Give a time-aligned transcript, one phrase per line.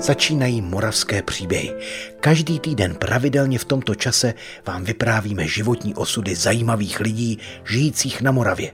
[0.00, 1.72] Začínají moravské příběhy.
[2.20, 4.34] Každý týden pravidelně v tomto čase
[4.66, 8.72] vám vyprávíme životní osudy zajímavých lidí žijících na Moravě.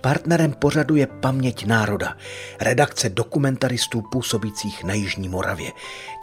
[0.00, 2.16] Partnerem pořadu je Paměť národa,
[2.60, 5.72] redakce dokumentaristů působících na Jižní Moravě.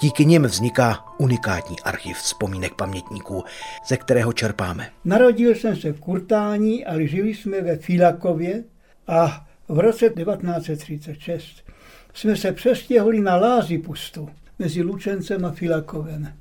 [0.01, 3.43] Díky nim vzniká unikátní archiv vzpomínek pamětníků,
[3.87, 4.89] ze kterého čerpáme.
[5.05, 8.63] Narodil jsem se v Kurtání, ale žili jsme ve Filakově
[9.07, 11.71] a v roce 1936
[12.13, 16.33] jsme se přestěhli na Lázipustu mezi Lučencem a Filakovem.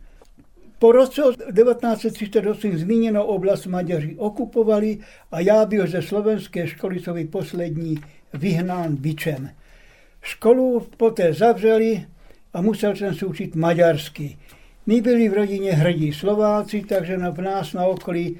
[0.78, 4.98] Po roce 1938 zmíněnou oblast Maďaři okupovali
[5.32, 7.98] a já byl ze slovenské školy, co poslední,
[8.34, 9.50] vyhnán bičem.
[10.22, 12.06] Školu poté zavřeli
[12.52, 14.38] a musel jsem se učit maďarsky.
[14.86, 18.36] My byli v rodině hrdí Slováci, takže v nás na okolí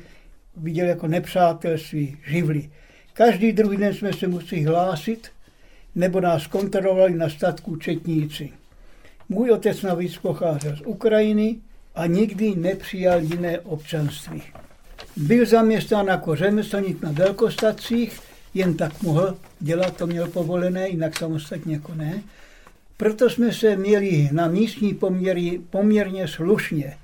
[0.57, 2.71] viděli jako nepřátelství živli.
[3.13, 5.29] Každý druhý den jsme se museli hlásit,
[5.95, 8.51] nebo nás kontrolovali na statku četníci.
[9.29, 11.57] Můj otec navíc pocházel z Ukrajiny
[11.95, 14.43] a nikdy nepřijal jiné občanství.
[15.17, 18.21] Byl zaměstnán jako řemeslník na velkostacích,
[18.55, 22.23] jen tak mohl dělat, to měl povolené, jinak samostatně jako ne.
[22.97, 26.97] Proto jsme se měli na místní poměry poměrně slušně.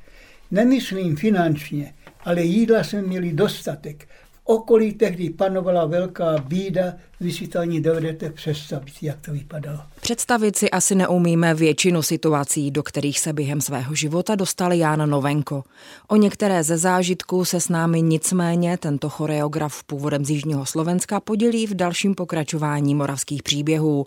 [0.50, 4.08] Nemyslím finančně, ale jídla jsme měli dostatek
[4.46, 9.78] okolí tehdy panovala velká bída, vy si to ani dovedete představit, jak to vypadalo.
[10.00, 15.64] Představit si asi neumíme většinu situací, do kterých se během svého života dostal Ján Novenko.
[16.08, 21.66] O některé ze zážitků se s námi nicméně tento choreograf původem z Jižního Slovenska podělí
[21.66, 24.04] v dalším pokračování moravských příběhů.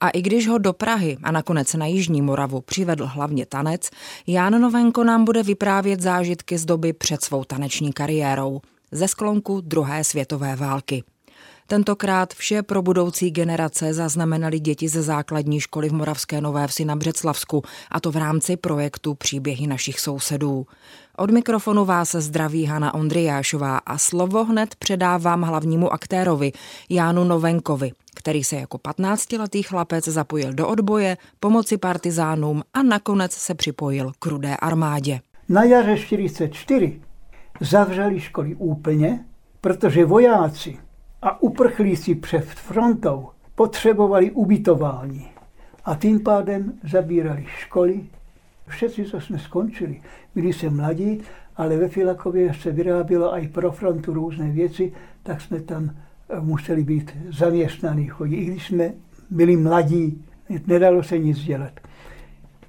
[0.00, 3.90] A i když ho do Prahy a nakonec na Jižní Moravu přivedl hlavně tanec,
[4.26, 8.60] Ján Novenko nám bude vyprávět zážitky z doby před svou taneční kariérou
[8.92, 11.04] ze sklonku druhé světové války.
[11.66, 16.96] Tentokrát vše pro budoucí generace zaznamenali děti ze základní školy v Moravské Nové Vsi na
[16.96, 20.66] Břeclavsku, a to v rámci projektu Příběhy našich sousedů.
[21.16, 26.52] Od mikrofonu vás zdraví Hana Ondrijášová a slovo hned předávám hlavnímu aktérovi
[26.88, 33.54] Jánu Novenkovi, který se jako 15-letý chlapec zapojil do odboje, pomoci partizánům a nakonec se
[33.54, 35.20] připojil k rudé armádě.
[35.48, 37.00] Na jaře 44
[37.62, 39.24] zavřeli školy úplně,
[39.60, 40.78] protože vojáci
[41.22, 45.28] a uprchlíci před frontou potřebovali ubytování.
[45.84, 48.00] A tím pádem zabírali školy.
[48.68, 50.00] Všetci, co jsme skončili,
[50.34, 51.20] byli se mladí,
[51.56, 56.84] ale ve Filakově se vyrábělo i pro frontu různé věci, tak jsme tam eh, museli
[56.84, 58.36] být zaměstnaní chodit.
[58.36, 58.92] I když jsme
[59.30, 60.24] byli mladí,
[60.66, 61.72] nedalo se nic dělat.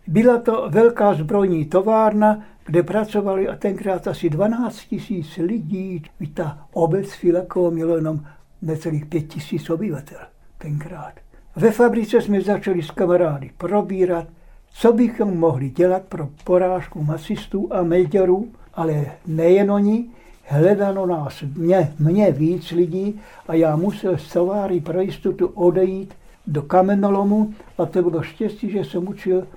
[0.08, 6.04] Byla to velká zbrojní továrna, kde pracovali a tenkrát asi 12 tisíc lidí.
[6.34, 8.26] Ta obec Filakova měla jenom
[8.62, 10.20] necelých 5 tisíc obyvatel
[10.58, 11.14] tenkrát.
[11.56, 14.28] Ve fabrice jsme začali s kamarády probírat,
[14.74, 20.06] co bychom mohli dělat pro porážku masistů a meďorů, ale nejen oni,
[20.44, 26.14] hledano nás mě, mě víc lidí a já musel z továry pro jistotu odejít
[26.48, 29.48] do kamenolomu a to bylo štěstí, že jsem učil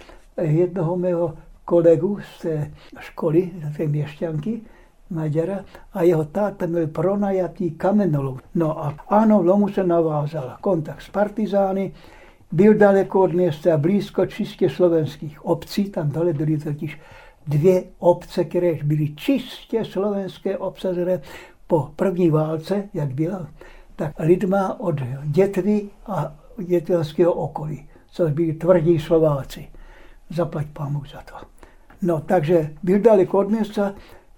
[0.43, 1.35] jednoho mého
[1.67, 4.61] kolegu z té školy, z té měšťanky,
[5.11, 8.39] Maďara, a jeho táta měl pronajatý kamenolom.
[8.55, 11.93] No a ano, lomu se navázal kontakt s partizány,
[12.53, 17.01] byl daleko od města, blízko čistě slovenských obcí, tam dole byly totiž
[17.47, 21.21] dvě obce, které byly čistě slovenské obsazené
[21.67, 23.47] po první válce, jak byla,
[23.97, 29.69] tak lidma od Dětvy a dětelského okolí, což byli tvrdí Slováci.
[30.31, 31.56] Zaplať pámu za to.
[32.03, 33.95] No, takže byl daleko od města,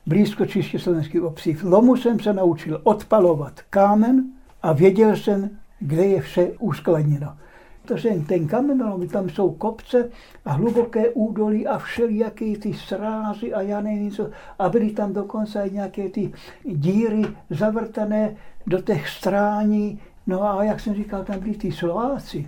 [0.07, 1.55] blízko čistě slovenských obcí.
[1.55, 4.25] V Lomu jsem se naučil odpalovat kámen
[4.63, 7.37] a věděl jsem, kde je vše uskladněno.
[7.83, 10.11] Protože ten kamenolom, tam jsou kopce
[10.45, 14.31] a hluboké údolí a všelijaké ty srázy a já nevím co.
[14.59, 16.33] A byly tam dokonce i nějaké ty
[16.65, 18.37] díry zavrtané
[18.67, 20.01] do těch strání.
[20.27, 22.47] No a jak jsem říkal, tam byli ty Slováci.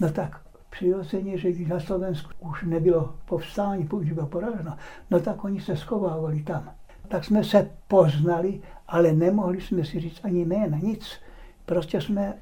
[0.00, 0.41] No tak
[0.72, 4.76] přirozeně, že když na Slovensku už nebylo povstání, už bylo poraženo,
[5.10, 6.70] no tak oni se schovávali tam.
[7.08, 11.20] Tak jsme se poznali, ale nemohli jsme si říct ani jména, nic.
[11.66, 12.34] Prostě jsme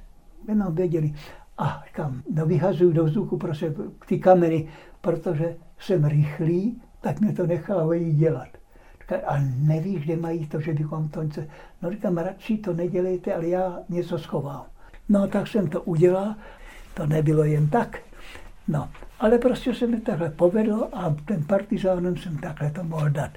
[0.49, 1.15] jenom věděli.
[1.59, 3.75] A říkám, no vyhazuju do vzduchu prostě
[4.07, 4.69] ty kamery,
[5.01, 8.49] protože jsem rychlý, tak mě to nechávají dělat.
[9.27, 11.21] A nevíš, kde mají to, že bychom to.
[11.83, 14.65] No říkám, radši to nedělejte, ale já něco schovám.
[15.09, 16.35] No tak jsem to udělal,
[16.95, 18.10] to nebylo jen tak.
[18.71, 18.89] No,
[19.21, 23.31] ale prostě se mi takhle povedlo a ten partizánem jsem takhle to mohl dát.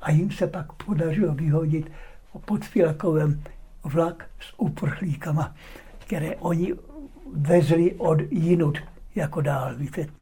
[0.00, 1.92] A jim se pak podařilo vyhodit
[2.44, 3.42] pod Filakovem
[3.84, 5.54] vlak s uprchlíkama,
[5.98, 6.74] které oni
[7.32, 8.78] vezli od jinut
[9.14, 10.19] jako dál, víte.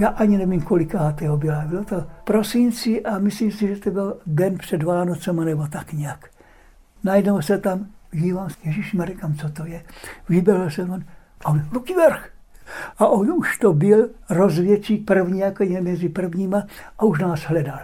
[0.00, 1.64] Já ani nevím, kolikátého byla.
[1.66, 6.30] Bylo to prosinci a myslím si, že to byl den před Vánocem nebo tak nějak.
[7.04, 9.82] Najednou se tam dívám, Ježíš říkám, co to je.
[10.28, 11.04] Vyběhl jsem on,
[11.44, 12.28] a on, ruky vrch.
[12.98, 16.62] A on už to byl rozvědčík první, jako je mezi prvníma,
[16.98, 17.80] a už nás hledal.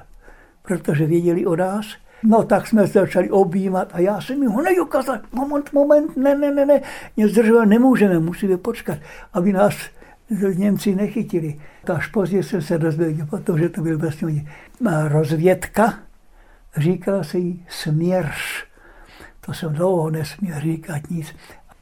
[0.63, 1.87] Protože věděli o nás,
[2.23, 5.19] No tak jsme se začali objímat a já jsem jim ho neukázal.
[5.33, 6.81] Moment, moment, ne, ne, ne, ne.
[7.17, 8.99] Mě zdržovat nemůžeme, musíme počkat,
[9.33, 9.75] aby nás
[10.55, 11.61] Němci nechytili.
[11.95, 14.47] Až později jsem se dozvěděl, protože to byl vlastně
[15.09, 15.99] rozvědka,
[16.77, 18.67] říkala se jí směrš.
[19.41, 21.35] To jsem dlouho nesměl říkat nic.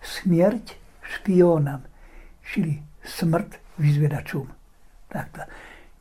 [0.02, 1.82] Směrť špionám,
[2.52, 3.48] čili smrt
[3.78, 4.48] vyzvědačům.
[5.08, 5.40] Tak to,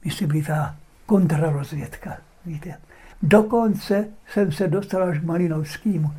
[0.06, 0.76] my jsme byli ta
[1.06, 2.78] kontrarozvědka, víte.
[3.22, 6.12] Dokonce jsem se dostal až k Malinovskému.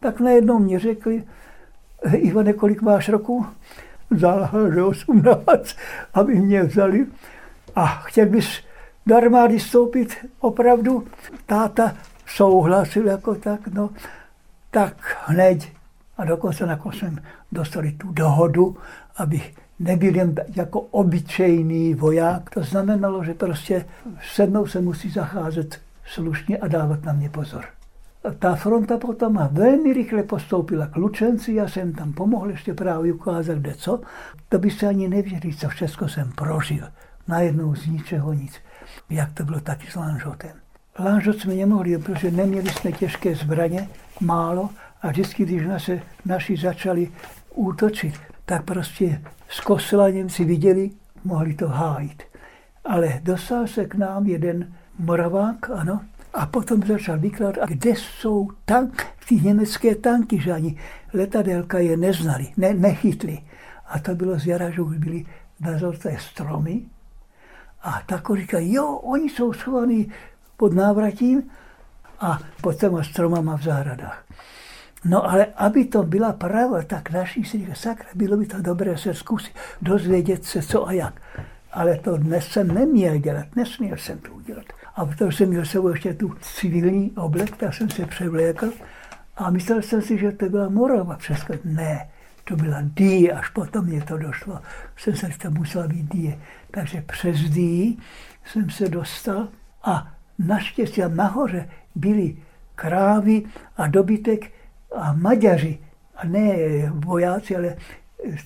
[0.00, 1.24] Tak najednou mě řekli,
[2.14, 3.46] Ivane, kolik máš roku?
[4.16, 5.76] Záležel, že 18,
[6.14, 7.06] aby mě vzali.
[7.76, 8.60] A chtěl bys
[9.06, 11.06] do armády stoupit opravdu?
[11.46, 11.94] Táta
[12.26, 13.90] souhlasil jako tak, no,
[14.70, 15.58] tak hned.
[16.18, 17.22] A dokonce nakonec jsme
[17.52, 18.76] dostali tu dohodu,
[19.16, 22.50] abych nebyl jen jako obyčejný voják.
[22.50, 23.84] To znamenalo, že prostě
[24.34, 27.64] se mnou se musí zacházet slušně a dávat na mě pozor.
[28.38, 33.58] Ta fronta potom velmi rychle postoupila k Lučenci, já jsem tam pomohl ještě právě ukázat,
[33.58, 34.00] kde co.
[34.48, 36.84] To by se ani nevěřili, co všechno jsem prožil.
[37.28, 38.52] Najednou z ničeho nic.
[39.10, 40.50] Jak to bylo taky s Lanžotem.
[40.98, 43.88] Lanžot jsme nemohli, protože neměli jsme těžké zbraně,
[44.20, 44.70] málo,
[45.02, 47.10] a vždycky, když naše, naši začali
[47.54, 48.14] útočit,
[48.44, 50.90] tak prostě z kosela Němci viděli,
[51.24, 52.22] mohli to hájit.
[52.84, 56.00] Ale dostal se k nám jeden Moravák, ano,
[56.34, 60.76] a potom začal vykládat, kde jsou tank, ty německé tanky, že ani
[61.14, 63.38] letadelka je neznali, ne, nechytli.
[63.86, 65.26] A to bylo z jara, že už byly
[65.60, 66.82] na zolté stromy.
[67.82, 70.12] A tak říká, jo, oni jsou schovaní
[70.56, 71.50] pod návratím
[72.20, 74.24] a pod těma stromama v zahradách.
[75.04, 78.98] No ale aby to byla pravda, tak naši si říká, sakra, bylo by to dobré
[78.98, 79.52] se zkusit
[79.82, 81.22] dozvědět se co a jak.
[81.72, 84.64] Ale to dnes jsem neměl dělat, nesměl jsem to udělat.
[85.00, 88.72] A protože jsem měl sebou ještě tu civilní oblek, tak jsem se převlékl
[89.36, 91.16] a myslel jsem si, že to byla Morava.
[91.16, 92.08] Přesko ne,
[92.44, 94.60] to byla Die, až potom mě to došlo.
[94.96, 96.38] Jsem se, že to musela být Die.
[96.70, 97.96] Takže přes Die
[98.44, 99.48] jsem se dostal
[99.82, 102.36] a naštěstí nahoře byly
[102.74, 103.42] krávy
[103.76, 104.50] a dobytek
[104.96, 105.78] a Maďaři,
[106.16, 106.56] a ne
[106.94, 107.76] vojáci, ale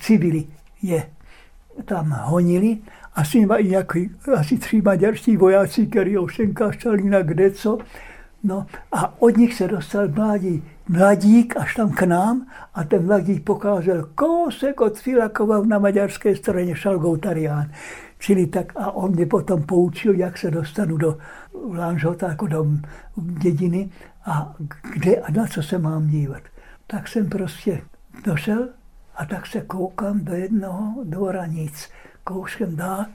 [0.01, 0.47] civili
[0.83, 1.11] je
[1.85, 2.79] tam honili
[3.15, 7.79] a s nimi i nějaký, asi tři maďarští vojáci, kteří ovšem kašťali na kde co.
[8.45, 13.45] No a od nich se dostal mladý, mladík až tam k nám a ten mladík
[13.45, 17.71] pokázal kousek od Filakova na maďarské straně Šalgoutarián.
[18.19, 21.19] Čili tak a on mě potom poučil, jak se dostanu do
[21.73, 22.67] Lanžota, jako do
[23.17, 23.91] dědiny
[24.27, 24.55] a
[24.95, 26.43] kde a na co se mám dívat.
[26.87, 27.81] Tak jsem prostě
[28.25, 28.69] došel
[29.17, 31.89] a tak se koukám do jednoho dvora nic
[32.25, 33.07] kouskem dál,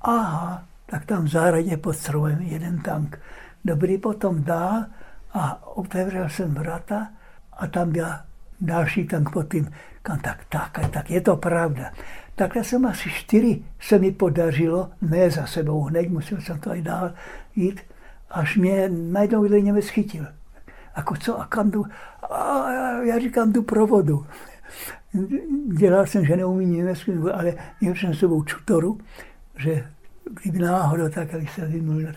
[0.00, 3.18] aha, tak tam v zahradě pod stromem jeden tank.
[3.64, 4.84] Dobrý potom dál
[5.32, 7.08] a otevřel jsem vrata
[7.52, 8.06] a tam byl
[8.60, 9.70] další tank pod tím.
[10.02, 11.92] Kam, tak, tak, tak je to pravda.
[12.34, 16.82] Takhle jsem asi čtyři se mi podařilo, ne za sebou hned, musel jsem to i
[16.82, 17.12] dál
[17.56, 17.80] jít,
[18.30, 20.26] až mě najednou Němec schytil.
[20.94, 21.84] Ako co, a kam jdu?
[22.30, 22.70] A
[23.02, 24.26] já říkám, jdu pro vodu
[25.78, 28.98] dělal jsem, že neumím německy, ale měl jsem s sebou čutoru,
[29.58, 29.86] že
[30.42, 32.12] kdyby náhodou tak, abych se vymluvil.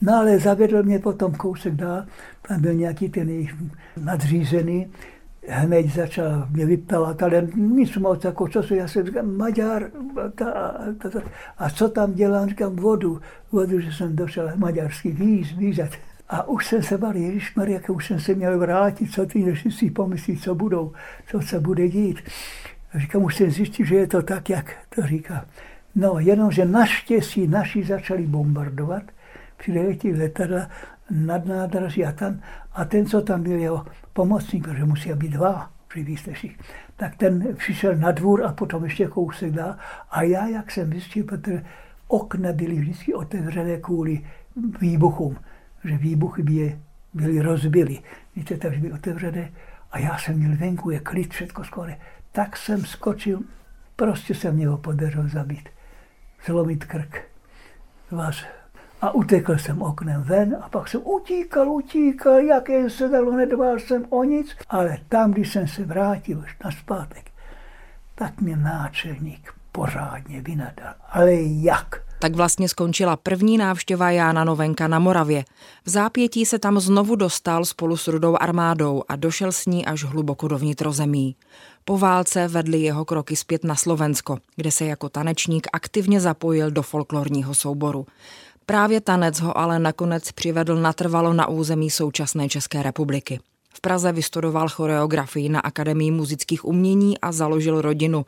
[0.00, 2.04] No ale zavedl mě potom kousek dál,
[2.48, 3.54] tam byl nějaký ten jejich
[3.96, 4.86] nadřízený,
[5.48, 9.90] hned začal mě vyptalat, ale nic moc, jako co se, já jsem říkal, Maďar,
[10.34, 11.20] ta, ta, ta,
[11.58, 13.20] a co tam dělám, říkám, vodu,
[13.52, 15.90] vodu, že jsem došel maďarský víz, vízat.
[16.28, 19.90] A už jsem se bál, Ježíš Maria, už jsem se měl vrátit, co ty si
[19.90, 20.92] pomyslí, co budou,
[21.26, 22.18] co se bude dít.
[22.94, 25.46] A říkám, už jsem zjistil, že je to tak, jak to říká.
[25.94, 29.02] No, jenomže naštěstí naši začali bombardovat,
[29.56, 30.68] přiletěli letadla
[31.10, 32.40] nad nádraží a tam,
[32.72, 36.58] a ten, co tam byl jeho pomocník, protože musí být dva při výsleších,
[36.96, 39.76] tak ten přišel na dvůr a potom ještě kousek dál.
[40.10, 41.64] A já, jak jsem zjistil, protože
[42.08, 44.26] okna byly vždycky otevřené kvůli
[44.80, 45.36] výbuchům
[45.84, 46.78] že výbuchy by
[47.14, 47.98] byly rozbily.
[48.36, 49.52] Víte, takže byly otevřené
[49.90, 51.92] a já jsem měl venku, je klid, všechno skoro.
[52.32, 53.40] Tak jsem skočil,
[53.96, 55.68] prostě se mě ho podařilo zabít.
[56.46, 57.22] Zlomit krk.
[58.10, 58.44] Vás.
[59.00, 63.78] A utekl jsem oknem ven a pak jsem utíkal, utíkal, jak jen se dalo, nedbal
[63.78, 64.56] jsem o nic.
[64.68, 67.30] Ale tam, když jsem se vrátil na zpátek,
[68.14, 70.94] tak mě náčelník pořádně vynadal.
[71.10, 72.03] Ale jak?
[72.24, 75.44] Tak vlastně skončila první návštěva Jána Novenka na Moravě.
[75.84, 80.04] V zápětí se tam znovu dostal spolu s rudou armádou a došel s ní až
[80.04, 81.36] hluboko do vnitrozemí.
[81.84, 86.82] Po válce vedli jeho kroky zpět na Slovensko, kde se jako tanečník aktivně zapojil do
[86.82, 88.06] folklorního souboru.
[88.66, 93.40] Právě tanec ho ale nakonec přivedl natrvalo na území současné České republiky.
[93.74, 98.26] V Praze vystudoval choreografii na Akademii muzických umění a založil rodinu.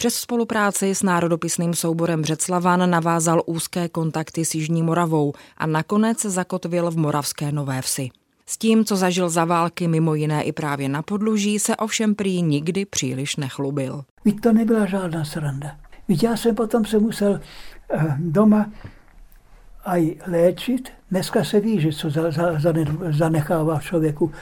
[0.00, 6.90] Přes spolupráci s národopisným souborem Břeclavan navázal úzké kontakty s Jižní Moravou a nakonec zakotvil
[6.90, 8.08] v Moravské Nové Vsi.
[8.46, 12.42] S tím, co zažil za války mimo jiné i právě na podluží, se ovšem prý
[12.42, 14.04] nikdy příliš nechlubil.
[14.24, 15.76] Víte, to nebyla žádná sranda.
[16.08, 17.40] Víte, já jsem potom se musel
[17.90, 18.70] eh, doma
[19.84, 20.92] aj léčit.
[21.10, 22.72] Dneska se ví, že co za, za,
[23.10, 24.32] zanechává člověku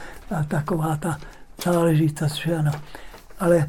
[0.47, 1.19] taková ta
[1.63, 2.71] záležitost, že ano.
[3.39, 3.67] Ale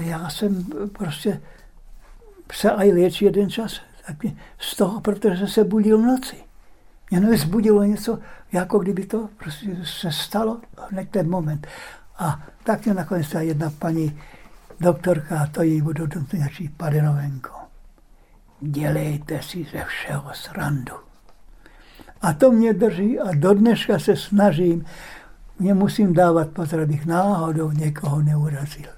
[0.00, 0.64] já jsem
[0.98, 1.40] prostě
[2.52, 4.16] se aj léčil jeden čas tak
[4.58, 6.36] z toho, protože se budil v noci.
[7.10, 8.18] Mě nezbudilo něco,
[8.52, 11.66] jako kdyby to prostě se stalo hned ten moment.
[12.18, 14.20] A tak mě nakonec ta jedna paní
[14.80, 17.54] doktorka, to jí budu nějaký Padenovenko.
[18.60, 20.94] Dělejte si ze všeho srandu.
[22.22, 24.84] A to mě drží a do dneška se snažím,
[25.58, 28.97] mě musím dávat pozor, abych náhodou někoho neurazil.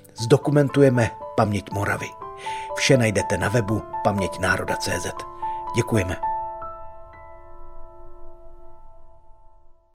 [0.21, 2.09] zdokumentujeme paměť Moravy.
[2.75, 5.07] Vše najdete na webu paměťnároda.cz.
[5.75, 6.30] Děkujeme.